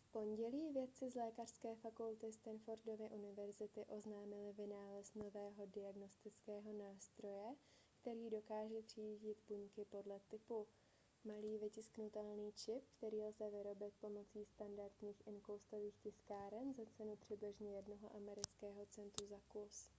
v 0.00 0.12
pondělí 0.12 0.72
vědci 0.72 1.10
z 1.10 1.14
lékařské 1.14 1.74
fakulty 1.74 2.32
stanfordovy 2.32 3.10
univerzity 3.10 3.84
oznámili 3.86 4.52
vynález 4.52 5.14
nového 5.14 5.66
diagnostického 5.66 6.72
nástroje 6.72 7.54
který 8.00 8.30
dokáže 8.30 8.82
třídit 8.82 9.36
buňky 9.48 9.84
podle 9.84 10.20
typu 10.20 10.66
malý 11.24 11.58
vytisknutelný 11.58 12.52
čip 12.52 12.82
který 12.96 13.22
lze 13.24 13.50
vyrobit 13.50 13.94
pomocí 14.00 14.44
standardních 14.44 15.26
inkoustových 15.26 15.96
tiskáren 16.02 16.74
za 16.74 16.82
cenu 16.96 17.16
přibližně 17.16 17.76
jednoho 17.76 18.16
amerického 18.16 18.86
centu 18.86 19.26
za 19.26 19.40
kus 19.48 19.90